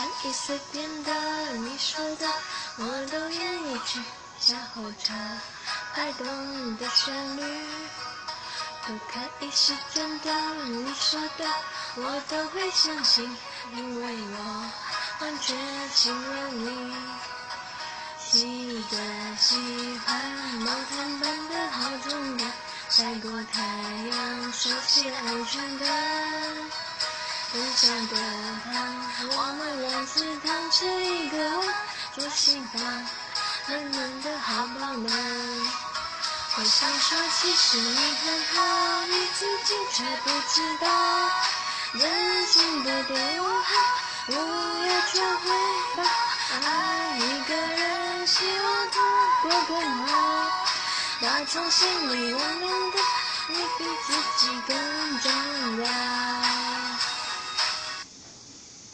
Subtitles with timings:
[0.00, 1.12] 看易随便的，
[1.58, 2.26] 你说的
[2.78, 4.00] 我都愿意去。
[4.38, 5.12] 小火车
[5.94, 6.26] 摆动
[6.78, 7.42] 的旋律，
[8.86, 10.32] 不可以是真的，
[10.64, 11.44] 你说的
[11.96, 13.36] 我都会相信，
[13.74, 14.70] 因为我
[15.20, 15.54] 完全
[15.90, 16.96] 信任你。
[18.30, 19.54] 记得喜
[20.06, 20.18] 欢
[20.60, 22.50] 毛毯般的好重感，
[22.88, 23.60] 晒过太
[24.08, 25.88] 阳，熟悉安全感。
[27.52, 28.16] 分享的
[28.64, 28.99] 糖，
[30.16, 31.66] 们两次糖吃一个碗，
[32.14, 32.82] 做心房，
[33.68, 35.12] 暖暖的好饱满。
[36.56, 40.86] 我想说，其实你很好，你自己却不知道。
[41.92, 43.70] 真心的对我好，
[44.26, 45.48] 不要求回
[45.96, 46.02] 报。
[46.62, 48.96] 爱一个人，希望他
[49.42, 50.12] 过更好。
[51.20, 52.98] 打从心里温暖的，
[53.48, 54.74] 你比自己更
[55.20, 55.30] 重
[55.79, 55.79] 要。